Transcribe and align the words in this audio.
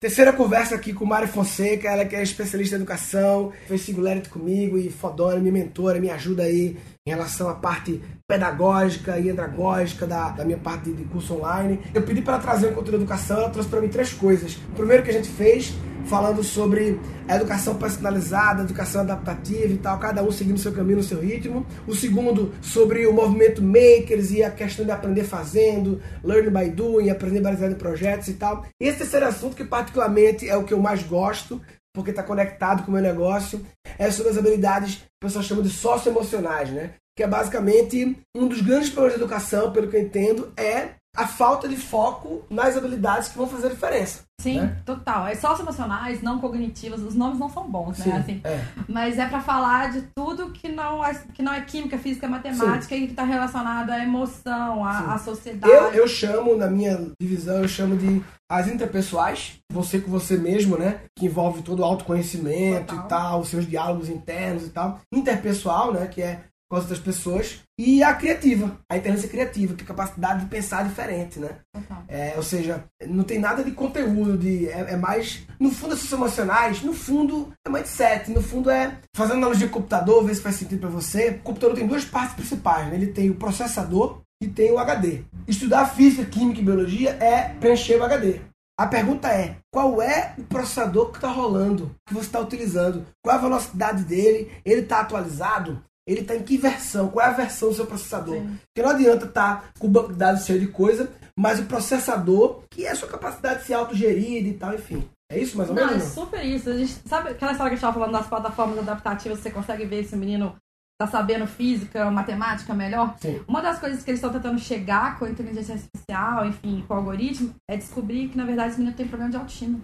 Terceira 0.00 0.32
conversa 0.32 0.76
aqui 0.76 0.92
com 0.92 1.04
Mari 1.04 1.26
Fonseca, 1.26 1.88
ela 1.88 2.04
que 2.04 2.14
é 2.14 2.22
especialista 2.22 2.76
em 2.76 2.78
educação, 2.78 3.52
fez 3.66 3.80
Singularity 3.80 4.28
comigo 4.28 4.78
e 4.78 4.90
fodona, 4.90 5.40
minha 5.40 5.50
mentora, 5.50 5.98
me 5.98 6.08
ajuda 6.08 6.44
aí 6.44 6.76
em 7.04 7.10
relação 7.10 7.48
à 7.48 7.54
parte 7.56 8.00
pedagógica 8.24 9.18
e 9.18 9.28
andragógica 9.28 10.06
da, 10.06 10.28
da 10.28 10.44
minha 10.44 10.56
parte 10.56 10.92
de 10.92 11.02
curso 11.06 11.34
online. 11.34 11.80
Eu 11.92 12.02
pedi 12.02 12.22
para 12.22 12.34
ela 12.34 12.42
trazer 12.42 12.68
um 12.68 12.74
conteúdo 12.74 12.90
de 12.90 12.96
educação, 13.02 13.38
ela 13.38 13.50
trouxe 13.50 13.68
para 13.68 13.80
mim 13.80 13.88
três 13.88 14.12
coisas. 14.12 14.54
O 14.70 14.76
primeiro 14.76 15.02
que 15.02 15.10
a 15.10 15.14
gente 15.14 15.28
fez, 15.30 15.74
falando 16.08 16.42
sobre 16.42 16.98
a 17.28 17.36
educação 17.36 17.74
personalizada, 17.76 18.62
educação 18.62 19.02
adaptativa 19.02 19.72
e 19.72 19.76
tal, 19.76 19.98
cada 19.98 20.22
um 20.22 20.30
seguindo 20.30 20.58
seu 20.58 20.72
caminho, 20.72 21.02
seu 21.02 21.20
ritmo. 21.20 21.66
O 21.86 21.94
segundo, 21.94 22.52
sobre 22.62 23.06
o 23.06 23.12
movimento 23.12 23.62
Makers 23.62 24.30
e 24.30 24.42
a 24.42 24.50
questão 24.50 24.84
de 24.84 24.90
aprender 24.90 25.24
fazendo, 25.24 26.00
learning 26.24 26.50
by 26.50 26.70
doing, 26.70 27.10
aprender 27.10 27.40
baseado 27.40 27.72
em 27.72 27.76
projetos 27.76 28.28
e 28.28 28.34
tal. 28.34 28.64
E 28.80 28.88
esse 28.88 28.98
terceiro 28.98 29.26
assunto, 29.26 29.54
que 29.54 29.64
particularmente 29.64 30.48
é 30.48 30.56
o 30.56 30.64
que 30.64 30.72
eu 30.72 30.80
mais 30.80 31.02
gosto, 31.02 31.60
porque 31.94 32.10
está 32.10 32.22
conectado 32.22 32.82
com 32.84 32.90
o 32.90 32.94
meu 32.94 33.02
negócio, 33.02 33.60
é 33.98 34.10
sobre 34.10 34.32
as 34.32 34.38
habilidades 34.38 34.96
que 34.96 35.04
o 35.04 35.26
pessoal 35.26 35.44
chama 35.44 35.62
de 35.62 35.70
socioemocionais, 35.70 36.70
né? 36.70 36.92
Que 37.16 37.24
é 37.24 37.26
basicamente 37.26 38.16
um 38.36 38.46
dos 38.46 38.62
grandes 38.62 38.88
problemas 38.88 39.18
da 39.18 39.24
educação, 39.24 39.72
pelo 39.72 39.88
que 39.88 39.96
eu 39.96 40.02
entendo, 40.02 40.52
é 40.56 40.97
a 41.16 41.26
falta 41.26 41.68
de 41.68 41.76
foco 41.76 42.44
nas 42.48 42.76
habilidades 42.76 43.28
que 43.28 43.36
vão 43.36 43.48
fazer 43.48 43.66
a 43.66 43.70
diferença. 43.70 44.22
Sim, 44.40 44.60
né? 44.60 44.76
total. 44.86 45.26
É 45.26 45.34
socioemocionais, 45.34 46.22
não 46.22 46.38
cognitivas, 46.38 47.00
os 47.00 47.14
nomes 47.14 47.40
não 47.40 47.50
são 47.50 47.68
bons, 47.68 47.96
Sim, 47.96 48.08
né? 48.10 48.16
Assim, 48.18 48.40
é. 48.44 48.64
Mas 48.88 49.18
é 49.18 49.26
pra 49.26 49.40
falar 49.40 49.90
de 49.90 50.02
tudo 50.14 50.50
que 50.52 50.68
não 50.68 51.04
é, 51.04 51.12
que 51.34 51.42
não 51.42 51.52
é 51.52 51.60
química, 51.60 51.98
física, 51.98 52.28
matemática 52.28 52.94
e 52.94 53.08
que 53.08 53.14
tá 53.14 53.24
relacionado 53.24 53.90
à 53.90 53.98
emoção, 53.98 54.84
à, 54.84 55.14
à 55.14 55.18
sociedade. 55.18 55.72
Eu, 55.72 55.90
eu 55.92 56.06
chamo, 56.06 56.56
na 56.56 56.68
minha 56.68 57.10
divisão, 57.20 57.62
eu 57.62 57.68
chamo 57.68 57.96
de 57.96 58.22
as 58.48 58.68
interpessoais, 58.68 59.58
você 59.72 60.00
com 60.00 60.10
você 60.10 60.36
mesmo, 60.36 60.78
né? 60.78 61.00
Que 61.16 61.26
envolve 61.26 61.62
todo 61.62 61.80
o 61.80 61.84
autoconhecimento 61.84 62.94
Total. 62.94 63.04
e 63.04 63.08
tal, 63.08 63.40
os 63.40 63.48
seus 63.48 63.66
diálogos 63.66 64.08
internos 64.08 64.66
e 64.66 64.70
tal. 64.70 65.00
Interpessoal, 65.12 65.92
né? 65.92 66.06
Que 66.06 66.22
é 66.22 66.44
com 66.68 66.76
as 66.76 66.82
outras 66.82 66.98
pessoas. 66.98 67.60
E 67.78 68.02
a 68.02 68.12
criativa, 68.14 68.78
a 68.90 68.96
inteligência 68.96 69.28
criativa, 69.28 69.74
que 69.74 69.82
é 69.82 69.84
a 69.84 69.88
capacidade 69.88 70.40
de 70.40 70.46
pensar 70.46 70.84
diferente, 70.84 71.38
né? 71.38 71.58
Total. 71.72 72.04
É, 72.08 72.34
ou 72.36 72.42
seja, 72.42 72.84
não 73.06 73.24
tem 73.24 73.38
nada 73.38 73.64
de 73.64 73.70
conteúdo, 73.70 74.36
de, 74.36 74.68
é, 74.68 74.92
é 74.92 74.96
mais. 74.96 75.46
No 75.58 75.70
fundo, 75.70 75.94
as 75.94 76.12
emocionais, 76.12 76.82
no 76.82 76.92
fundo, 76.92 77.52
é 77.66 77.70
mindset. 77.70 78.30
No 78.30 78.42
fundo, 78.42 78.70
é. 78.70 78.98
Fazendo 79.16 79.38
analogia 79.38 79.66
o 79.66 79.70
computador, 79.70 80.24
ver 80.24 80.34
se 80.34 80.42
faz 80.42 80.56
sentido 80.56 80.80
pra 80.80 80.90
você. 80.90 81.30
O 81.30 81.38
computador 81.40 81.76
tem 81.76 81.86
duas 81.86 82.04
partes 82.04 82.34
principais, 82.34 82.88
né? 82.88 82.94
Ele 82.94 83.08
tem 83.08 83.30
o 83.30 83.36
processador 83.36 84.20
e 84.42 84.48
tem 84.48 84.70
o 84.70 84.78
HD. 84.78 85.22
Estudar 85.46 85.86
física, 85.86 86.24
química 86.24 86.60
e 86.60 86.64
biologia 86.64 87.10
é 87.20 87.54
preencher 87.60 87.96
o 87.96 88.04
HD. 88.04 88.40
A 88.78 88.86
pergunta 88.86 89.28
é: 89.28 89.56
qual 89.72 90.00
é 90.00 90.34
o 90.38 90.44
processador 90.44 91.10
que 91.10 91.18
está 91.18 91.28
rolando, 91.28 91.94
que 92.06 92.14
você 92.14 92.26
está 92.26 92.38
utilizando? 92.38 93.04
Qual 93.22 93.34
é 93.34 93.38
a 93.38 93.42
velocidade 93.42 94.04
dele? 94.04 94.52
Ele 94.64 94.82
está 94.82 95.00
atualizado? 95.00 95.82
Ele 96.08 96.20
está 96.22 96.34
em 96.34 96.42
que 96.42 96.56
versão? 96.56 97.08
Qual 97.08 97.24
é 97.24 97.28
a 97.28 97.34
versão 97.34 97.68
do 97.68 97.74
seu 97.74 97.86
processador? 97.86 98.36
Sim. 98.36 98.58
Porque 98.74 98.82
não 98.82 98.96
adianta 98.96 99.26
estar 99.26 99.70
com 99.78 99.86
o 99.86 99.90
banco 99.90 100.10
de 100.14 100.18
dados 100.18 100.46
cheio 100.46 100.58
de 100.58 100.68
coisa, 100.68 101.12
mas 101.38 101.60
o 101.60 101.64
processador, 101.64 102.62
que 102.70 102.86
é 102.86 102.90
a 102.92 102.96
sua 102.96 103.08
capacidade 103.08 103.60
de 103.60 103.66
ser 103.66 103.74
autogerir 103.74 104.46
e 104.46 104.54
tal, 104.54 104.74
enfim. 104.74 105.06
É 105.30 105.38
isso 105.38 105.58
mais 105.58 105.68
ou 105.68 105.76
Não, 105.76 105.86
menos? 105.86 106.02
é 106.02 106.06
não? 106.06 106.14
super 106.14 106.42
isso. 106.42 106.70
A 106.70 106.76
gente, 106.78 106.92
sabe 107.06 107.28
aquela 107.28 107.52
história 107.52 107.68
que 107.70 107.74
a 107.74 107.76
gente 107.76 107.80
tava 107.82 107.92
falando 107.92 108.12
das 108.12 108.26
plataformas 108.26 108.78
adaptativas, 108.78 109.38
você 109.38 109.50
consegue 109.50 109.84
ver 109.84 110.02
se 110.04 110.14
o 110.14 110.18
menino 110.18 110.56
tá 110.98 111.06
sabendo 111.06 111.46
física, 111.46 112.10
matemática 112.10 112.72
melhor? 112.72 113.14
Sim. 113.20 113.42
Uma 113.46 113.60
das 113.60 113.78
coisas 113.78 114.02
que 114.02 114.10
eles 114.10 114.18
estão 114.18 114.32
tentando 114.32 114.58
chegar 114.58 115.18
com 115.18 115.26
a 115.26 115.30
inteligência 115.30 115.74
artificial, 115.74 116.46
enfim, 116.46 116.82
com 116.88 116.94
o 116.94 116.96
algoritmo, 116.96 117.54
é 117.70 117.76
descobrir 117.76 118.28
que, 118.30 118.36
na 118.38 118.46
verdade, 118.46 118.70
esse 118.70 118.78
menino 118.78 118.96
tem 118.96 119.06
problema 119.06 119.30
de 119.30 119.36
autoestima. 119.36 119.78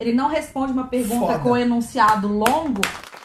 Ele 0.00 0.12
não 0.12 0.28
responde 0.28 0.72
uma 0.72 0.88
pergunta 0.88 1.26
Foda. 1.34 1.38
com 1.38 1.56
enunciado 1.56 2.26
longo, 2.26 2.80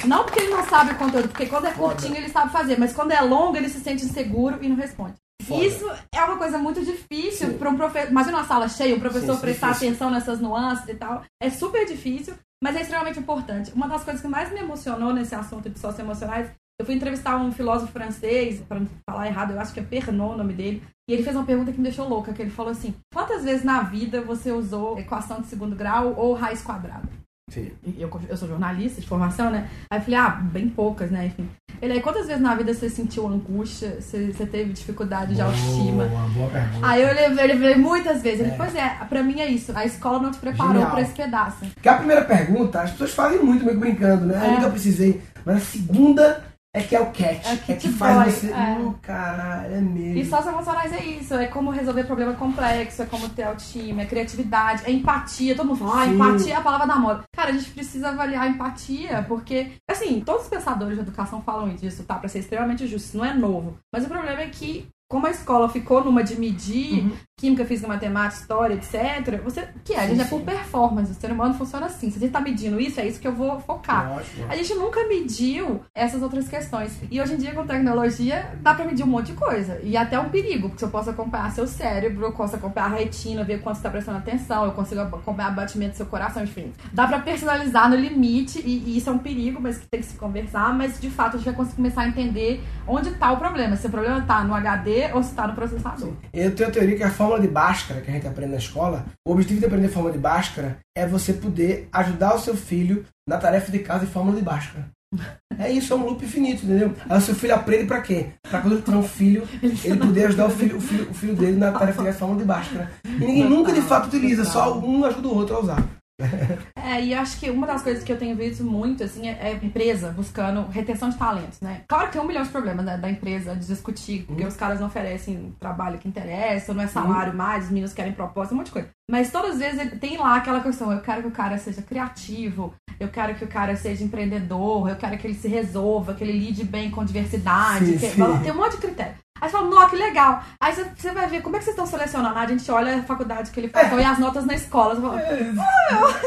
não 0.05 0.23
porque 0.23 0.39
ele 0.39 0.53
não 0.53 0.63
sabe 0.67 0.91
o 0.91 0.95
conteúdo, 0.95 1.29
porque 1.29 1.45
quando 1.47 1.65
é 1.65 1.71
Foda. 1.71 1.95
curtinho 1.95 2.15
ele 2.17 2.29
sabe 2.29 2.51
fazer, 2.51 2.77
mas 2.79 2.93
quando 2.93 3.11
é 3.11 3.21
longo 3.21 3.57
ele 3.57 3.69
se 3.69 3.79
sente 3.79 4.05
inseguro 4.05 4.57
e 4.61 4.69
não 4.69 4.75
responde. 4.75 5.13
Foda. 5.43 5.63
Isso 5.63 5.89
é 6.13 6.23
uma 6.23 6.37
coisa 6.37 6.57
muito 6.57 6.83
difícil 6.83 7.53
para 7.53 7.69
um 7.69 7.77
professor. 7.77 8.09
Imagina 8.11 8.37
uma 8.37 8.45
sala 8.45 8.67
cheia, 8.67 8.95
o 8.95 8.99
professor 8.99 9.35
Sim, 9.35 9.41
prestar 9.41 9.67
difícil. 9.67 9.87
atenção 9.89 10.09
nessas 10.09 10.39
nuances 10.39 10.87
e 10.89 10.95
tal. 10.95 11.23
É 11.41 11.49
super 11.49 11.85
difícil, 11.85 12.33
mas 12.61 12.75
é 12.75 12.81
extremamente 12.81 13.19
importante. 13.19 13.71
Uma 13.73 13.87
das 13.87 14.03
coisas 14.03 14.21
que 14.21 14.27
mais 14.27 14.51
me 14.51 14.59
emocionou 14.59 15.13
nesse 15.13 15.35
assunto 15.35 15.69
de 15.69 15.79
socioemocionais, 15.79 16.49
eu 16.79 16.85
fui 16.85 16.95
entrevistar 16.95 17.37
um 17.37 17.51
filósofo 17.51 17.91
francês, 17.91 18.61
para 18.67 18.79
não 18.79 18.87
falar 19.09 19.27
errado, 19.27 19.51
eu 19.51 19.59
acho 19.59 19.73
que 19.73 19.79
é 19.79 19.83
Pernod 19.83 20.33
o 20.33 20.37
nome 20.37 20.53
dele, 20.53 20.83
e 21.09 21.13
ele 21.13 21.23
fez 21.23 21.35
uma 21.35 21.45
pergunta 21.45 21.71
que 21.71 21.77
me 21.77 21.83
deixou 21.83 22.07
louca, 22.07 22.33
que 22.33 22.41
ele 22.41 22.51
falou 22.51 22.71
assim: 22.71 22.93
"Quantas 23.13 23.43
vezes 23.43 23.63
na 23.63 23.81
vida 23.81 24.21
você 24.21 24.51
usou 24.51 24.99
equação 24.99 25.41
de 25.41 25.47
segundo 25.47 25.75
grau 25.75 26.13
ou 26.17 26.33
raiz 26.33 26.61
quadrada?" 26.61 27.07
Sim. 27.49 27.71
Eu, 27.97 28.09
eu 28.27 28.35
sou 28.35 28.47
jornalista 28.47 28.99
de 28.99 29.07
formação, 29.07 29.49
né? 29.49 29.69
Aí 29.89 29.99
eu 29.99 30.03
falei, 30.03 30.19
ah, 30.19 30.29
bem 30.29 30.67
poucas, 30.67 31.09
né? 31.09 31.27
Enfim. 31.27 31.49
Ele 31.81 31.93
aí, 31.93 32.01
quantas 32.01 32.27
vezes 32.27 32.41
na 32.41 32.55
vida 32.55 32.73
você 32.73 32.89
sentiu 32.89 33.25
angústia, 33.27 34.01
você, 34.01 34.33
você 34.33 34.45
teve 34.45 34.73
dificuldade 34.73 35.33
de 35.35 35.41
autoestima? 35.41 36.05
Boa, 36.05 36.21
boa 36.29 36.49
pergunta. 36.49 36.85
Aí 36.87 37.01
eu 37.01 37.13
levei, 37.13 37.47
levei 37.47 37.75
muitas 37.75 38.21
vezes. 38.21 38.41
Ele, 38.41 38.51
É. 38.51 38.55
pois 38.57 38.75
é, 38.75 38.89
pra 39.07 39.23
mim 39.23 39.39
é 39.39 39.47
isso. 39.47 39.71
A 39.75 39.85
escola 39.85 40.19
não 40.19 40.31
te 40.31 40.39
preparou 40.39 40.85
pra 40.87 41.01
esse 41.01 41.13
pedaço. 41.13 41.65
Porque 41.73 41.87
a 41.87 41.95
primeira 41.95 42.25
pergunta, 42.25 42.81
as 42.81 42.91
pessoas 42.91 43.13
fazem 43.13 43.41
muito, 43.41 43.63
meio 43.63 43.77
que 43.77 43.81
brincando, 43.85 44.25
né? 44.25 44.35
Eu 44.35 44.41
É. 44.41 44.51
nunca 44.55 44.69
precisei. 44.71 45.21
Mas 45.45 45.57
a 45.57 45.59
segunda 45.61 46.43
é 46.77 46.83
que 46.83 46.95
é 46.95 46.99
o 47.01 47.05
catch. 47.07 47.45
É 47.45 47.57
que 47.57 47.71
É 47.71 47.75
que 47.75 47.89
faz 47.89 48.15
dói, 48.15 48.31
você. 48.31 48.51
é. 48.51 48.77
Hum, 48.77 48.93
caralho, 49.01 49.73
é 49.75 49.81
mesmo. 49.81 50.17
E 50.19 50.25
socioemocionais 50.25 50.93
é 50.93 51.03
isso. 51.03 51.33
É 51.33 51.47
como 51.47 51.71
resolver 51.71 52.03
problema 52.05 52.33
complexo, 52.33 53.01
é 53.01 53.05
como 53.05 53.27
ter 53.29 53.43
autoestima, 53.43 54.01
é 54.01 54.05
criatividade, 54.05 54.83
é 54.85 54.91
empatia. 54.91 55.55
Todo 55.55 55.67
mundo 55.67 55.79
fala, 55.79 56.01
ah, 56.01 56.07
empatia 56.07 56.53
é 56.53 56.57
a 56.57 56.61
palavra 56.61 56.87
da 56.87 56.95
moda. 56.95 57.23
Cara, 57.35 57.49
a 57.49 57.53
gente 57.53 57.69
precisa 57.71 58.09
avaliar 58.09 58.43
a 58.43 58.47
empatia, 58.47 59.23
porque, 59.27 59.71
assim, 59.89 60.21
todos 60.21 60.43
os 60.43 60.49
pensadores 60.49 60.95
de 60.95 61.01
educação 61.01 61.41
falam 61.41 61.69
disso, 61.75 62.03
tá? 62.03 62.15
Pra 62.15 62.29
ser 62.29 62.39
extremamente 62.39 62.87
justo. 62.87 63.07
Isso 63.07 63.17
não 63.17 63.25
é 63.25 63.33
novo. 63.33 63.77
Mas 63.93 64.05
o 64.05 64.07
problema 64.07 64.41
é 64.41 64.47
que, 64.47 64.87
como 65.09 65.25
a 65.25 65.31
escola 65.31 65.69
ficou 65.69 66.03
numa 66.03 66.21
de 66.23 66.37
medir 66.37 67.03
Uhum. 67.03 67.11
química, 67.39 67.63
física, 67.65 67.87
matemática, 67.87 68.41
história, 68.41 68.73
etc., 68.73 69.41
você. 69.43 69.67
Que 69.85 69.93
é? 69.93 69.99
A 69.99 70.07
gente 70.07 70.17
Sim, 70.17 70.21
é 70.23 70.25
por 70.25 70.41
performance. 70.41 71.11
O 71.11 71.15
ser 71.15 71.31
humano 71.31 71.53
funciona 71.53 71.85
assim. 71.85 72.09
Se 72.09 72.17
a 72.17 72.19
gente 72.19 72.31
tá 72.31 72.41
medindo 72.41 72.79
isso, 72.79 72.99
é 72.99 73.07
isso 73.07 73.19
que 73.19 73.27
eu 73.27 73.31
vou 73.33 73.59
focar. 73.59 74.11
Ótimo. 74.13 74.47
A 74.49 74.55
gente 74.55 74.73
nunca 74.73 75.07
mediu 75.07 75.81
essas 75.95 76.21
outras 76.21 76.47
questões. 76.49 76.97
E 77.09 77.21
hoje 77.21 77.35
em 77.35 77.37
dia, 77.37 77.53
com 77.53 77.65
tecnologia, 77.65 78.53
dá 78.61 78.73
pra 78.73 78.83
medir 78.85 79.03
um 79.03 79.07
monte 79.07 79.27
de 79.27 79.33
coisa. 79.33 79.79
E 79.83 79.95
até 79.95 80.19
um 80.19 80.29
perigo, 80.29 80.69
porque 80.69 80.83
eu 80.83 80.89
posso 80.89 81.09
acompanhar 81.11 81.51
seu 81.51 81.67
cérebro, 81.67 82.25
eu 82.25 82.31
posso 82.33 82.55
acompanhar 82.55 82.91
a 82.91 82.95
retina, 82.95 83.43
ver 83.43 83.61
quanto 83.61 83.77
você 83.77 83.83
tá 83.83 83.89
prestando 83.91 84.17
atenção, 84.17 84.65
eu 84.65 84.71
consigo 84.71 84.99
acompanhar 85.01 85.51
o 85.51 85.55
batimento 85.55 85.91
do 85.91 85.97
seu 85.97 86.05
coração, 86.07 86.43
enfim. 86.43 86.73
Dá 86.91 87.07
pra 87.07 87.19
personalizar 87.19 87.89
no 87.89 87.95
limite, 87.95 88.59
e, 88.65 88.79
e 88.79 88.97
isso 88.97 89.09
é 89.09 89.13
um 89.13 89.19
perigo, 89.19 89.61
mas 89.61 89.77
que 89.77 89.85
tem 89.85 90.01
que 90.01 90.07
se 90.07 90.17
conversar. 90.17 90.73
Mas, 90.73 90.99
de 90.99 91.09
fato, 91.09 91.35
a 91.35 91.39
gente 91.39 91.53
vai 91.53 91.65
começar 91.65 92.01
a 92.01 92.07
entender 92.07 92.63
onde 92.87 93.11
tá 93.11 93.31
o 93.31 93.37
problema. 93.37 93.75
Se 93.75 93.85
o 93.87 93.91
problema 93.91 94.21
tá 94.21 94.43
no 94.43 94.55
HD 94.55 94.96
ou 95.13 95.23
se 95.23 95.33
tá 95.33 95.47
no 95.47 95.55
processador. 95.55 96.13
Eu 96.33 96.55
tenho 96.55 96.69
a 96.69 96.71
teoria 96.71 96.97
que 96.97 97.03
a 97.03 97.11
fórmula 97.11 97.39
de 97.39 97.47
Bhaskara, 97.47 98.01
que 98.01 98.09
a 98.09 98.13
gente 98.13 98.27
aprende 98.27 98.51
na 98.51 98.57
escola, 98.57 99.05
o 99.25 99.31
objetivo 99.31 99.59
de 99.59 99.65
aprender 99.65 99.87
a 99.87 99.91
fórmula 99.91 100.13
de 100.13 100.19
Bhaskara 100.19 100.77
é 100.95 101.05
você 101.05 101.33
poder 101.33 101.87
ajudar 101.91 102.35
o 102.35 102.39
seu 102.39 102.55
filho 102.55 103.05
na 103.27 103.37
tarefa 103.37 103.71
de 103.71 103.79
casa 103.79 104.05
de 104.05 104.11
fórmula 104.11 104.37
de 104.37 104.43
Bhaskara. 104.43 104.85
É 105.59 105.71
isso, 105.71 105.91
é 105.91 105.95
um 105.95 106.05
loop 106.05 106.23
infinito, 106.23 106.65
entendeu? 106.65 106.93
Aí 107.09 107.17
o 107.17 107.21
seu 107.21 107.33
filho 107.33 107.55
aprende 107.55 107.85
pra 107.85 107.99
quê? 107.99 108.27
Pra 108.47 108.61
quando 108.61 108.73
ele 108.73 108.81
tiver 108.83 108.97
um 108.97 109.01
filho, 109.01 109.47
ele 109.63 109.97
poder 109.97 110.25
ajudar 110.25 110.45
o 110.45 110.49
filho, 110.51 110.77
o 110.77 110.81
filho, 110.81 111.09
o 111.09 111.13
filho 111.15 111.35
dele 111.35 111.57
na 111.57 111.71
tarefa 111.71 111.97
de 111.97 112.05
casa 112.05 112.11
de 112.13 112.19
fórmula 112.19 112.39
de 112.41 112.45
Bhaskara. 112.45 112.91
E 113.03 113.25
ninguém 113.25 113.49
nunca 113.49 113.73
de 113.73 113.81
fato 113.81 114.05
utiliza, 114.05 114.45
só 114.45 114.77
um 114.77 115.03
ajuda 115.03 115.27
o 115.27 115.33
outro 115.33 115.55
a 115.55 115.59
usar. 115.61 115.83
É, 116.87 117.03
e 117.03 117.13
acho 117.13 117.37
que 117.39 117.49
uma 117.49 117.67
das 117.67 117.81
coisas 117.81 118.01
que 118.01 118.11
eu 118.11 118.17
tenho 118.17 118.33
visto 118.35 118.63
muito, 118.63 119.03
assim, 119.03 119.27
é, 119.27 119.49
é 119.51 119.59
empresa 119.61 120.09
buscando 120.09 120.65
retenção 120.69 121.09
de 121.09 121.17
talentos, 121.17 121.59
né? 121.59 121.81
Claro 121.85 122.07
que 122.07 122.13
tem 122.13 122.21
um 122.21 122.25
milhão 122.25 122.43
de 122.43 122.49
problemas 122.49 122.85
né, 122.85 122.97
da 122.97 123.09
empresa 123.09 123.53
de 123.55 123.67
discutir, 123.67 124.23
porque 124.25 124.45
os 124.45 124.55
caras 124.55 124.79
não 124.79 124.87
oferecem 124.87 125.53
trabalho 125.59 125.97
que 125.99 126.07
interessa, 126.07 126.73
não 126.73 126.81
é 126.81 126.87
salário 126.87 127.33
mais, 127.35 127.65
os 127.65 127.69
meninos 127.71 127.93
querem 127.93 128.13
proposta, 128.13 128.53
um 128.53 128.57
monte 128.57 128.67
de 128.67 128.71
coisa. 128.73 128.89
Mas 129.11 129.31
todas 129.31 129.51
as 129.51 129.59
vezes 129.59 129.99
tem 129.99 130.17
lá 130.17 130.37
aquela 130.37 130.61
questão, 130.61 130.91
eu 130.91 131.01
quero 131.01 131.23
que 131.23 131.27
o 131.27 131.31
cara 131.31 131.57
seja 131.57 131.81
criativo, 131.81 132.73
eu 132.99 133.09
quero 133.09 133.35
que 133.35 133.43
o 133.43 133.47
cara 133.47 133.75
seja 133.75 134.03
empreendedor, 134.03 134.89
eu 134.89 134.95
quero 134.95 135.17
que 135.17 135.27
ele 135.27 135.35
se 135.35 135.47
resolva, 135.49 136.13
que 136.13 136.23
ele 136.23 136.39
lide 136.39 136.63
bem 136.63 136.89
com 136.89 137.03
diversidade, 137.03 137.85
Sim, 137.85 137.97
que- 137.97 138.09
sim. 138.11 138.39
tem 138.43 138.51
um 138.51 138.55
monte 138.55 138.71
de 138.71 138.77
critério. 138.77 139.15
Aí 139.41 139.49
você 139.49 139.57
fala, 139.57 139.69
não, 139.69 139.89
que 139.89 139.95
legal. 139.95 140.41
Aí 140.59 140.73
você, 140.73 140.85
você 140.95 141.11
vai 141.11 141.27
ver 141.27 141.41
como 141.41 141.55
é 141.55 141.59
que 141.59 141.65
vocês 141.65 141.75
estão 141.75 141.85
selecionando. 141.87 142.37
A 142.37 142.45
gente 142.47 142.69
olha 142.71 142.97
a 142.97 143.03
faculdade 143.03 143.51
que 143.51 143.59
ele 143.59 143.69
faz 143.69 143.91
e 143.91 144.03
as 144.03 144.19
notas 144.19 144.45
na 144.45 144.55
escola. 144.55 144.95
Você 144.95 145.01
fala, 145.01 145.17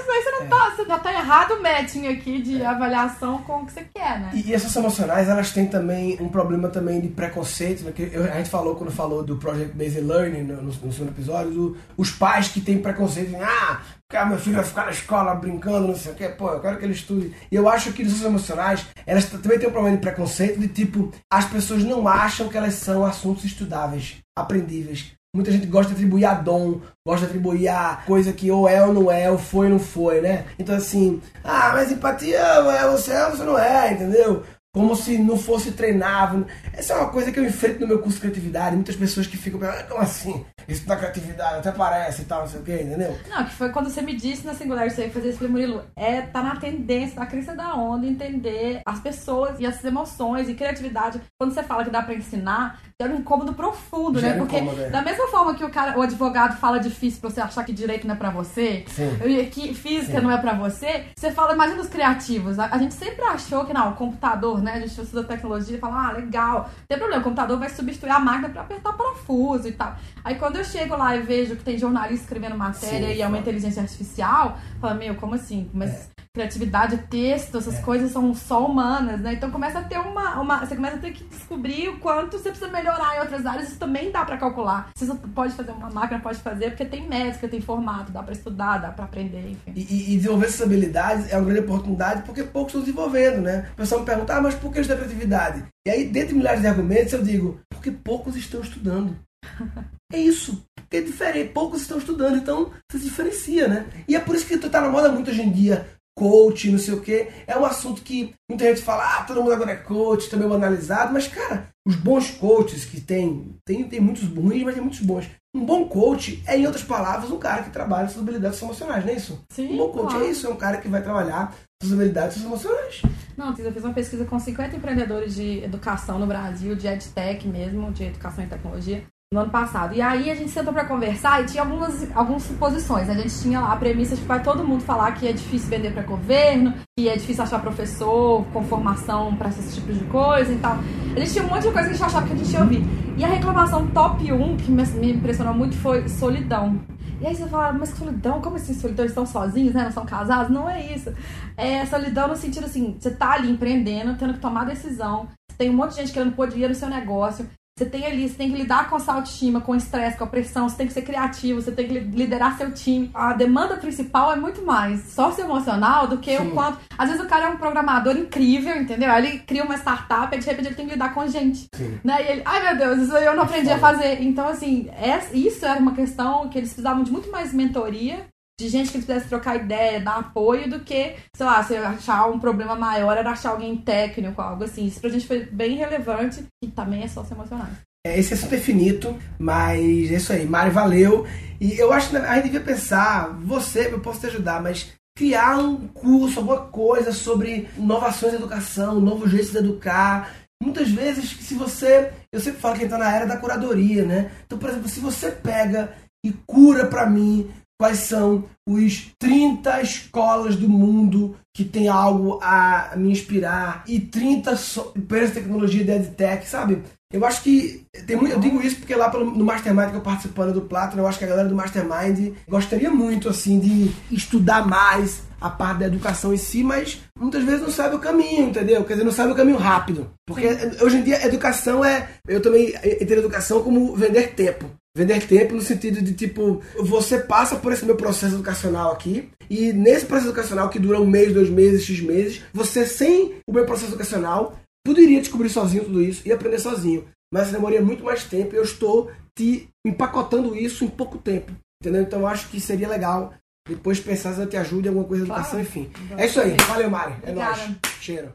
mas 0.07 0.25
você 0.25 0.31
não 0.33 0.47
tá, 0.49 0.71
você 0.77 0.85
já 0.85 0.99
tá 0.99 1.13
errado 1.13 1.53
o 1.55 1.63
matching 1.63 2.07
aqui 2.09 2.41
de 2.43 2.65
avaliação 2.65 3.39
com 3.43 3.63
o 3.63 3.67
que 3.67 3.73
você 3.73 3.87
quer, 3.95 4.21
né? 4.21 4.31
E, 4.35 4.49
e 4.51 4.55
essas 4.55 4.75
emocionais, 4.77 5.29
elas 5.29 5.51
têm 5.53 5.67
também 5.67 6.17
um 6.21 6.29
problema 6.29 6.69
também 6.69 7.01
de 7.01 7.09
preconceito, 7.09 7.85
né? 7.85 7.93
Que 7.93 8.05
a 8.17 8.37
gente 8.39 8.51
falou 8.51 8.75
quando 8.77 8.91
falou 8.93 9.23
do 9.23 9.37
Project 9.37 9.77
Based 9.77 10.01
Learning 10.01 10.43
no, 10.43 10.57
no- 10.57 10.73
no 10.73 10.93
segundo 10.93 11.11
episódio, 11.11 11.51
do- 11.53 11.77
os 11.97 12.11
pais 12.11 12.49
que 12.49 12.61
têm 12.61 12.79
preconceito, 12.79 13.27
dizem, 13.27 13.43
ah, 13.43 13.81
porque 14.11 14.25
meu 14.25 14.39
filho 14.39 14.57
vai 14.57 14.65
ficar 14.65 14.87
na 14.87 14.91
escola 14.91 15.33
brincando, 15.37 15.87
não 15.87 15.95
sei 15.95 16.11
o 16.11 16.15
quê, 16.17 16.29
pô, 16.31 16.51
eu 16.51 16.61
quero 16.61 16.79
que 16.79 16.85
ele 16.85 16.93
estude. 16.93 17.33
E 17.49 17.55
eu 17.55 17.69
acho 17.69 17.93
que 17.93 18.03
essas 18.03 18.23
emocionais, 18.23 18.85
elas 19.07 19.27
também 19.27 19.57
têm 19.57 19.69
um 19.69 19.73
problema 19.73 19.97
de 19.97 20.03
preconceito, 20.03 20.59
de 20.59 20.67
tipo, 20.67 21.13
as 21.33 21.45
pessoas 21.45 21.85
não 21.85 22.09
acham 22.09 22.49
que 22.49 22.59
elas 22.59 22.75
são 22.75 23.05
assuntos 23.05 23.45
estudáveis, 23.45 24.17
aprendíveis. 24.37 25.13
Muita 25.33 25.53
gente 25.53 25.69
gosta 25.69 25.91
de 25.91 25.95
atribuir 25.95 26.25
a 26.25 26.35
dom, 26.35 26.81
gosta 27.07 27.25
de 27.25 27.27
atribuir 27.27 27.69
a 27.69 28.03
coisa 28.05 28.33
que 28.33 28.51
ou 28.51 28.69
é 28.69 28.85
ou 28.85 28.93
não 28.93 29.09
é, 29.13 29.31
ou 29.31 29.39
foi 29.39 29.67
ou 29.67 29.75
não 29.75 29.79
foi, 29.79 30.21
né? 30.21 30.47
Então 30.59 30.75
assim, 30.75 31.23
ah, 31.45 31.71
mas 31.73 31.93
empatia 31.93 32.37
é 32.37 32.91
você 32.91 33.13
é 33.13 33.27
ou 33.27 33.31
você 33.31 33.45
não 33.45 33.57
é, 33.57 33.93
entendeu? 33.93 34.43
Como 34.73 34.95
se 34.95 35.19
não 35.19 35.37
fosse 35.37 35.73
treinável. 35.73 36.47
Essa 36.73 36.93
é 36.93 36.97
uma 36.97 37.09
coisa 37.09 37.33
que 37.33 37.41
eu 37.41 37.45
enfrento 37.45 37.81
no 37.81 37.89
meu 37.89 37.99
curso 37.99 38.17
de 38.17 38.21
criatividade. 38.21 38.77
Muitas 38.77 38.95
pessoas 38.95 39.27
que 39.27 39.37
ficam 39.37 39.59
pensando, 39.59 39.81
ah, 39.81 39.85
como 39.85 40.01
assim? 40.01 40.45
Isso 40.69 40.87
da 40.87 40.97
criatividade 40.97 41.57
até 41.59 41.73
parece 41.73 42.23
e 42.23 42.25
tal, 42.25 42.43
não 42.43 42.49
sei 42.49 42.61
o 42.61 42.63
que, 42.63 42.75
entendeu? 42.75 43.19
Não, 43.29 43.45
que 43.45 43.53
foi 43.53 43.71
quando 43.71 43.91
você 43.91 44.01
me 44.01 44.15
disse 44.15 44.47
na 44.47 44.55
singular 44.55 44.87
isso 44.87 45.01
aí, 45.01 45.11
fazer 45.11 45.31
isso, 45.31 45.39
falei, 45.39 45.53
Murilo, 45.53 45.83
é, 45.97 46.23
tá 46.23 46.43
na 46.43 46.57
tendência, 46.57 47.17
da 47.17 47.27
crise 47.27 47.53
da 47.53 47.75
onda, 47.75 48.07
entender 48.07 48.81
as 48.87 49.01
pessoas 49.01 49.59
e 49.59 49.67
as 49.67 49.83
emoções 49.85 50.49
e 50.49 50.55
criatividade. 50.55 51.21
Quando 51.39 51.53
você 51.53 51.63
fala 51.65 51.85
que 51.85 51.91
dá 51.91 52.03
pra 52.03 52.15
ensinar, 52.15 52.81
é 52.99 53.05
um 53.07 53.17
incômodo 53.17 53.55
profundo, 53.55 54.21
né? 54.21 54.35
Porque 54.35 54.57
incômodo, 54.57 54.83
é. 54.83 54.91
da 54.91 55.03
mesma 55.03 55.27
forma 55.29 55.55
que 55.55 55.65
o 55.65 55.71
cara, 55.71 55.99
o 55.99 56.03
advogado 56.03 56.57
fala 56.59 56.79
difícil 56.79 57.21
pra 57.21 57.31
você 57.31 57.41
achar 57.41 57.65
que 57.65 57.73
direito 57.73 58.07
não 58.07 58.15
é 58.15 58.19
pra 58.19 58.31
você, 58.31 58.85
Sim. 58.89 59.47
que 59.51 59.75
física 59.75 60.19
Sim. 60.19 60.25
não 60.25 60.31
é 60.31 60.39
pra 60.39 60.55
você, 60.55 61.07
você 61.17 61.33
fala, 61.33 61.55
imagina 61.55 61.81
os 61.81 61.89
criativos. 61.89 62.59
A, 62.59 62.67
a, 62.67 62.79
gente 62.79 62.95
sempre 62.95 63.25
achou 63.25 63.65
que, 63.65 63.73
não, 63.73 63.91
o 63.91 63.95
computador, 63.95 64.60
né? 64.61 64.75
A 64.75 64.81
gente 64.81 65.01
estuda 65.01 65.25
tecnologia 65.25 65.77
e 65.77 65.81
fala, 65.81 66.09
ah, 66.09 66.13
legal, 66.13 66.63
não 66.63 66.87
tem 66.89 66.99
problema, 66.99 67.21
o 67.21 67.25
computador 67.25 67.59
vai 67.59 67.69
substituir 67.69 68.11
a 68.11 68.21
máquina 68.21 68.49
pra 68.49 68.63
apertar 68.63 68.93
parafuso 68.93 69.69
e 69.69 69.73
tal. 69.73 69.97
Aí 70.25 70.35
quando 70.37 70.57
eu 70.57 70.65
chego 70.65 70.97
lá 70.97 71.17
e 71.17 71.23
vejo 71.23 71.57
que 71.57 71.65
tem 71.65 71.79
jornalista 71.79 72.25
escrevendo 72.25 72.57
matéria 72.57 73.09
Sim, 73.09 73.15
e 73.15 73.23
é 73.23 73.27
uma 73.27 73.39
inteligência 73.39 73.83
artificial, 73.83 74.59
fala, 74.81 74.95
meu, 74.95 75.15
como 75.15 75.35
assim? 75.35 75.71
Mas 75.73 75.91
é 75.91 76.20
criatividade, 76.33 76.97
texto, 77.11 77.59
essas 77.59 77.79
é. 77.79 77.83
coisas 77.83 78.13
são 78.13 78.33
só 78.35 78.65
humanas, 78.65 79.21
né? 79.21 79.35
Então 79.35 79.51
começa 79.51 79.81
a 79.81 79.83
ter 79.83 79.99
uma, 79.99 80.41
uma. 80.41 80.65
Você 80.65 80.77
começa 80.77 80.97
a 80.97 81.01
ter 81.01 81.13
que 81.13 81.25
descobrir 81.25 81.89
o 81.89 81.99
quanto 81.99 82.39
você 82.39 82.51
precisa 82.51 82.71
melhorar 82.71 83.17
em 83.17 83.21
outras 83.21 83.45
áreas. 83.45 83.69
Isso 83.69 83.79
também 83.79 84.13
dá 84.13 84.25
para 84.25 84.37
calcular. 84.37 84.91
Você 84.95 85.13
pode 85.35 85.55
fazer, 85.55 85.73
uma 85.73 85.91
máquina 85.91 86.21
pode 86.21 86.39
fazer, 86.39 86.71
porque 86.71 86.85
tem 86.85 87.09
métrica, 87.09 87.49
tem 87.49 87.61
formato, 87.61 88.13
dá 88.13 88.23
para 88.23 88.33
estudar, 88.33 88.79
dá 88.79 88.91
para 88.91 89.07
aprender, 89.07 89.51
enfim. 89.51 89.73
E, 89.75 90.15
e, 90.15 90.17
desenvolver 90.17 90.47
essas 90.47 90.63
habilidades 90.63 91.33
é 91.33 91.37
uma 91.37 91.47
grande 91.47 91.61
oportunidade 91.61 92.23
porque 92.23 92.45
poucos 92.45 92.75
estão 92.75 92.81
desenvolvendo, 92.83 93.41
né? 93.41 93.69
O 93.73 93.77
pessoal 93.77 94.01
me 94.01 94.07
pergunta, 94.07 94.37
ah, 94.37 94.41
mas 94.41 94.55
por 94.55 94.73
que 94.73 94.81
da 94.83 94.97
criatividade? 94.97 95.65
E 95.87 95.91
aí, 95.91 96.05
dentre 96.05 96.35
milhares 96.35 96.61
de 96.61 96.69
argumentos, 96.69 97.13
eu 97.13 97.23
digo, 97.23 97.61
porque 97.69 97.91
poucos 97.91 98.37
estão 98.37 98.61
estudando. 98.61 99.17
É 100.13 100.19
isso. 100.19 100.67
Porque 100.75 100.97
é 100.97 101.01
diferente. 101.03 101.53
Poucos 101.53 101.83
estão 101.83 101.97
estudando, 101.97 102.37
então 102.37 102.73
se 102.91 102.99
diferencia, 102.99 103.69
né? 103.69 103.87
E 104.09 104.17
é 104.17 104.19
por 104.19 104.35
isso 104.35 104.45
que 104.45 104.59
tu 104.59 104.69
tá 104.69 104.81
na 104.81 104.89
moda 104.89 105.09
muito 105.09 105.31
hoje 105.31 105.41
em 105.41 105.53
dia 105.53 105.87
coach, 106.21 106.71
não 106.71 106.79
sei 106.79 106.93
o 106.93 107.01
que. 107.01 107.29
É 107.47 107.57
um 107.57 107.65
assunto 107.65 108.03
que 108.03 108.35
muita 108.47 108.67
gente 108.67 108.83
fala, 108.83 109.17
ah, 109.17 109.23
todo 109.23 109.41
mundo 109.41 109.55
agora 109.55 109.71
é 109.71 109.77
coach, 109.77 110.29
também 110.29 110.47
tá 110.47 110.55
banalizado, 110.55 111.15
mas, 111.15 111.27
cara, 111.27 111.69
os 111.89 111.97
bons 111.97 112.31
coaches 112.33 112.85
que 112.85 113.01
tem, 113.01 113.57
tem, 113.65 113.83
tem 113.85 114.01
muitos 114.01 114.25
ruins, 114.25 114.63
mas 114.63 114.75
tem 114.75 114.83
muitos 114.83 115.01
bons. 115.01 115.31
Um 115.57 115.65
bom 115.65 115.89
coach 115.89 116.43
é, 116.47 116.59
em 116.59 116.67
outras 116.67 116.85
palavras, 116.85 117.31
um 117.31 117.39
cara 117.39 117.63
que 117.63 117.71
trabalha 117.71 118.07
suas 118.09 118.23
habilidades 118.23 118.61
emocionais, 118.61 119.03
não 119.03 119.13
é 119.13 119.17
isso? 119.17 119.43
Sim, 119.51 119.73
um 119.73 119.77
bom 119.79 119.89
coach 119.89 120.11
claro. 120.11 120.27
é 120.27 120.31
isso, 120.31 120.47
é 120.47 120.51
um 120.51 120.57
cara 120.57 120.77
que 120.77 120.89
vai 120.89 121.03
trabalhar 121.03 121.55
suas 121.83 121.95
habilidades 121.95 122.45
emocionais. 122.45 123.01
Não, 123.35 123.49
eu 123.57 123.73
fiz 123.73 123.83
uma 123.83 123.95
pesquisa 123.95 124.27
com 124.27 124.39
50 124.39 124.77
empreendedores 124.77 125.35
de 125.35 125.65
educação 125.65 126.19
no 126.19 126.27
Brasil, 126.27 126.77
de 126.77 126.87
EdTech 126.87 127.49
mesmo, 127.49 127.91
de 127.91 128.05
educação 128.05 128.45
e 128.45 128.47
tecnologia 128.47 129.03
no 129.33 129.43
ano 129.43 129.51
passado. 129.53 129.95
E 129.95 130.03
aí 130.03 130.29
a 130.29 130.35
gente 130.35 130.51
sentou 130.51 130.73
para 130.73 130.85
conversar 130.85 131.41
e 131.41 131.47
tinha 131.47 131.63
algumas, 131.63 132.05
algumas 132.17 132.43
suposições. 132.43 133.09
A 133.09 133.15
gente 133.15 133.33
tinha 133.41 133.61
lá 133.61 133.73
a 133.75 133.77
premissa 133.77 134.17
de 134.17 134.23
que 134.23 134.27
vai 134.27 134.43
todo 134.43 134.67
mundo 134.67 134.83
falar 134.83 135.13
que 135.13 135.29
é 135.29 135.33
difícil 135.33 135.69
vender 135.69 135.93
para 135.93 136.03
governo, 136.03 136.75
que 136.99 137.09
é 137.09 137.15
difícil 137.15 137.45
achar 137.45 137.61
professor 137.61 138.45
com 138.53 138.65
formação 138.65 139.37
para 139.37 139.51
esse 139.51 139.73
tipo 139.81 139.93
de 139.93 140.05
coisa 140.07 140.53
e 140.53 140.59
tal. 140.59 140.79
A 141.15 141.21
gente 141.21 141.33
tinha 141.33 141.45
um 141.45 141.47
monte 141.47 141.63
de 141.63 141.71
coisa 141.71 141.89
que 141.89 141.95
a 141.95 141.97
gente 141.97 142.03
achava 142.03 142.27
que 142.27 142.33
a 142.33 142.37
gente 142.37 142.53
ia 142.53 142.61
ouvir. 142.61 142.85
E 143.17 143.25
a 143.25 143.29
reclamação 143.29 143.87
top 143.87 144.33
1 144.33 144.57
que 144.57 144.69
me 144.73 145.13
impressionou 145.13 145.55
muito 145.55 145.77
foi 145.77 146.09
solidão. 146.09 146.81
E 147.21 147.27
aí 147.29 147.37
você 147.37 147.47
fala, 147.47 147.73
mas 147.73 147.91
solidão, 147.91 148.41
como 148.41 148.57
assim 148.57 148.75
solidão? 148.75 149.05
Eles 149.05 149.13
estão 149.13 149.27
sozinhos, 149.27 149.75
né? 149.75 149.85
Não 149.85 149.93
são 149.93 150.05
casados? 150.05 150.51
Não 150.51 150.69
é 150.69 150.93
isso. 150.93 151.15
É 151.57 151.87
solidão 151.87 152.27
no 152.27 152.35
sentido 152.35 152.65
assim, 152.65 152.97
você 152.99 153.13
tá 153.13 153.35
ali 153.35 153.49
empreendendo, 153.49 154.17
tendo 154.17 154.35
que 154.35 154.41
tomar 154.41 154.65
decisão. 154.65 155.29
Tem 155.57 155.71
um 155.71 155.75
monte 155.75 155.91
de 155.91 155.97
gente 155.99 156.13
querendo 156.13 156.35
pôr 156.35 156.49
dinheiro 156.49 156.73
no 156.73 156.79
seu 156.79 156.89
negócio. 156.89 157.47
Você 157.81 157.87
tem 157.87 158.05
ali, 158.05 158.29
você 158.29 158.35
tem 158.35 158.51
que 158.51 158.59
lidar 158.59 158.91
com 158.91 158.97
a 158.97 158.99
sua 158.99 159.15
autoestima, 159.15 159.63
com 159.63 159.73
o 159.73 159.75
estresse, 159.75 160.19
com 160.19 160.25
a 160.25 160.27
pressão, 160.27 160.69
você 160.69 160.77
tem 160.77 160.87
que 160.87 160.93
ser 160.93 161.01
criativo, 161.01 161.63
você 161.63 161.73
tem 161.73 161.89
que 161.89 161.99
liderar 161.99 162.59
seu 162.59 162.71
time. 162.73 163.11
A 163.15 163.33
demanda 163.33 163.75
principal 163.79 164.31
é 164.35 164.37
muito 164.37 164.61
mais 164.61 165.01
socioemocional 165.15 166.07
do 166.07 166.19
que 166.19 166.37
Sim. 166.37 166.49
o 166.49 166.51
quanto. 166.51 166.79
Às 166.99 167.09
vezes 167.09 167.25
o 167.25 167.27
cara 167.27 167.47
é 167.47 167.49
um 167.49 167.57
programador 167.57 168.15
incrível, 168.19 168.77
entendeu? 168.77 169.11
Ele 169.15 169.39
cria 169.39 169.65
uma 169.65 169.77
startup 169.77 170.37
e 170.37 170.39
de 170.39 170.45
repente 170.45 170.67
ele 170.67 170.75
tem 170.75 170.85
que 170.85 170.93
lidar 170.93 171.15
com 171.15 171.27
gente. 171.27 171.69
Sim. 171.75 171.99
Né? 172.05 172.23
E 172.23 172.33
ele, 172.33 172.43
ai 172.45 172.63
meu 172.65 172.77
Deus, 172.77 173.09
isso 173.09 173.17
eu 173.17 173.35
não 173.35 173.45
aprendi 173.45 173.71
a 173.71 173.79
fazer. 173.79 174.21
Então, 174.21 174.47
assim, 174.47 174.91
é, 174.91 175.19
isso 175.33 175.65
era 175.65 175.81
uma 175.81 175.95
questão 175.95 176.51
que 176.51 176.59
eles 176.59 176.69
precisavam 176.69 177.03
de 177.03 177.11
muito 177.11 177.31
mais 177.31 177.55
mentoria 177.55 178.27
de 178.61 178.69
gente 178.69 178.93
que 178.93 179.01
pudesse 179.01 179.29
trocar 179.29 179.57
ideia, 179.57 180.01
dar 180.01 180.19
apoio, 180.19 180.69
do 180.69 180.81
que, 180.81 181.17
sei 181.35 181.47
lá, 181.47 181.63
se 181.65 181.75
achar 181.77 182.27
um 182.27 182.39
problema 182.39 182.77
maior 182.77 183.17
era 183.17 183.31
achar 183.31 183.51
alguém 183.51 183.77
técnico, 183.77 184.41
algo 184.41 184.65
assim. 184.65 184.87
Isso 184.87 185.01
pra 185.01 185.11
gente 185.11 185.27
foi 185.27 185.45
bem 185.47 185.77
relevante 185.77 186.45
e 186.63 186.69
também 186.69 187.03
é 187.03 187.09
só 187.09 187.25
se 187.25 187.33
emocionar. 187.33 187.71
É, 188.07 188.19
esse 188.19 188.35
assunto 188.35 188.55
é 188.55 188.59
finito, 188.59 189.17
mas 189.39 189.81
é 189.81 190.15
isso 190.15 190.33
aí. 190.33 190.47
Mari, 190.47 190.71
valeu. 190.71 191.27
E 191.61 191.79
eu 191.79 191.93
acho 191.93 192.11
que 192.11 192.17
a 192.17 192.35
gente 192.35 192.45
devia 192.45 192.61
pensar, 192.61 193.39
você, 193.43 193.93
eu 193.93 194.01
posso 194.01 194.21
te 194.21 194.27
ajudar, 194.27 194.63
mas 194.63 194.93
criar 195.17 195.59
um 195.59 195.89
curso, 195.89 196.39
alguma 196.39 196.61
coisa 196.67 197.13
sobre 197.13 197.69
inovações 197.77 198.33
da 198.33 198.39
educação, 198.39 199.01
novos 199.01 199.31
jeitos 199.31 199.53
de 199.53 199.59
educar. 199.59 200.35
Muitas 200.63 200.91
vezes, 200.91 201.31
se 201.31 201.55
você. 201.55 202.13
Eu 202.33 202.41
sempre 202.41 202.61
falo 202.61 202.77
que 202.77 202.85
está 202.85 202.99
na 202.99 203.15
era 203.15 203.27
da 203.27 203.37
curadoria, 203.37 204.05
né? 204.05 204.31
Então, 204.47 204.59
por 204.59 204.71
exemplo, 204.71 204.89
se 204.89 205.01
você 205.01 205.31
pega 205.31 205.93
e 206.25 206.33
cura 206.47 206.87
para 206.87 207.09
mim 207.09 207.51
quais 207.81 208.01
são 208.01 208.45
os 208.69 209.11
30 209.19 209.81
escolas 209.81 210.55
do 210.55 210.69
mundo 210.69 211.35
que 211.57 211.65
tem 211.65 211.89
algo 211.89 212.39
a 212.43 212.93
me 212.95 213.11
inspirar 213.11 213.83
e 213.89 213.99
30 213.99 214.53
empresas 214.95 215.29
de 215.31 215.41
tecnologia 215.41 215.83
de 215.83 215.91
EdTech, 215.91 216.47
sabe? 216.47 216.83
Eu 217.13 217.25
acho 217.25 217.43
que 217.43 217.85
tem 218.07 218.17
muito, 218.17 218.33
eu 218.33 218.39
digo 218.39 218.63
isso 218.63 218.77
porque 218.77 218.95
lá 218.95 219.11
pelo, 219.11 219.25
no 219.25 219.45
Mastermind 219.45 219.91
que 219.91 219.97
eu 219.97 220.01
participando 220.01 220.53
do 220.53 220.61
Platinum, 220.61 221.03
eu 221.03 221.09
acho 221.09 221.19
que 221.19 221.25
a 221.25 221.29
galera 221.29 221.49
do 221.49 221.57
Mastermind 221.57 222.35
gostaria 222.49 222.89
muito 222.89 223.29
assim 223.29 223.59
de 223.59 223.91
estudar 224.15 224.65
mais 224.65 225.23
a 225.41 225.51
parte 225.51 225.81
da 225.81 225.87
educação 225.87 226.33
em 226.33 226.37
si, 226.37 226.63
mas 226.63 227.01
muitas 227.19 227.43
vezes 227.43 227.63
não 227.63 227.71
sabe 227.71 227.97
o 227.97 227.99
caminho, 227.99 228.49
entendeu? 228.49 228.85
Quer 228.85 228.93
dizer, 228.93 229.05
não 229.05 229.13
sabe 229.13 229.33
o 229.33 229.35
caminho 229.35 229.57
rápido. 229.57 230.09
Porque 230.25 230.47
hoje 230.81 230.99
em 230.99 231.03
dia 231.03 231.27
educação 231.27 231.85
é, 231.85 232.09
eu 232.29 232.41
também 232.41 232.69
entendo 232.69 233.19
educação 233.19 233.61
como 233.61 233.97
vender 233.97 234.35
tempo. 234.35 234.71
Vender 234.97 235.27
tempo 235.27 235.55
no 235.55 235.63
sentido 235.63 236.03
de 236.03 236.13
tipo, 236.13 236.61
você 236.79 237.19
passa 237.19 237.57
por 237.57 237.73
esse 237.73 237.85
meu 237.85 237.97
processo 237.97 238.35
educacional 238.35 238.93
aqui, 238.93 239.31
e 239.49 239.73
nesse 239.73 240.05
processo 240.05 240.29
educacional 240.29 240.69
que 240.69 240.79
dura 240.79 241.01
um 241.01 241.07
mês, 241.07 241.33
dois 241.33 241.49
meses, 241.49 241.85
x 241.85 242.01
meses, 242.01 242.43
você 242.53 242.87
sem 242.87 243.35
o 243.49 243.53
meu 243.53 243.65
processo 243.65 243.93
educacional 243.93 244.57
poderia 244.85 245.21
descobrir 245.21 245.49
sozinho 245.49 245.85
tudo 245.85 246.03
isso 246.03 246.27
e 246.27 246.33
aprender 246.33 246.59
sozinho. 246.59 247.09
Mas 247.33 247.53
demoraria 247.53 247.85
muito 247.85 248.05
mais 248.05 248.25
tempo 248.25 248.55
e 248.55 248.59
eu 248.59 248.65
estou 248.65 249.11
te 249.37 249.69
empacotando 249.87 250.57
isso 250.57 250.85
em 250.85 250.89
pouco 250.89 251.19
tempo. 251.19 251.53
Entendeu? 251.81 252.03
Então 252.03 252.21
eu 252.21 252.27
acho 252.27 252.49
que 252.49 252.61
seria 252.61 252.89
legal 252.89 253.33
depois 253.69 254.01
pensar 254.01 254.35
se 254.35 254.41
eu 254.41 254.49
te 254.49 254.57
ajude 254.57 254.87
em 254.87 254.89
alguma 254.89 255.07
coisa 255.07 255.25
de 255.25 255.31
educação, 255.31 255.61
enfim. 255.61 255.91
É 256.17 256.27
isso 256.27 256.41
aí. 256.41 256.57
Valeu, 256.67 256.91
Mari. 256.91 257.15
É 257.23 257.33
nóis. 257.33 257.71
Cheiro. 258.01 258.33